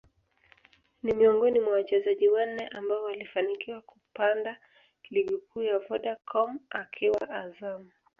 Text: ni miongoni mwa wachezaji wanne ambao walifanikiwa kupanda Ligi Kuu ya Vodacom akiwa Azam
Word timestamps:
ni 1.03 1.13
miongoni 1.13 1.59
mwa 1.59 1.73
wachezaji 1.73 2.27
wanne 2.29 2.67
ambao 2.67 3.03
walifanikiwa 3.03 3.81
kupanda 3.81 4.57
Ligi 5.09 5.37
Kuu 5.37 5.63
ya 5.63 5.79
Vodacom 5.79 6.59
akiwa 6.69 7.29
Azam 7.29 7.89